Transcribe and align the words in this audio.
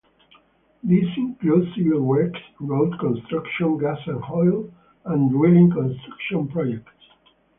These 0.83 1.15
include 1.15 1.71
civil 1.75 2.01
works, 2.01 2.39
road 2.59 2.99
construction, 2.99 3.77
gas 3.77 3.99
and 4.07 4.19
oil, 4.33 4.67
and 5.05 5.29
drilling 5.29 5.69
construction 5.71 6.47
projects. 6.47 7.05